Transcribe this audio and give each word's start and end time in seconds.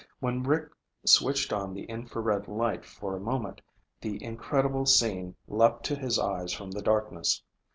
When 0.19 0.41
Rick 0.41 0.71
switched 1.05 1.53
on 1.53 1.75
the 1.75 1.83
infrared 1.83 2.47
light 2.47 2.85
for 2.85 3.15
a 3.15 3.19
moment, 3.19 3.61
the 4.01 4.23
incredible 4.23 4.87
scene 4.87 5.35
leaped 5.47 5.83
to 5.83 5.95
his 5.95 6.17
eyes 6.17 6.51
from 6.51 6.71
the 6.71 6.81
darkness. 6.81 7.43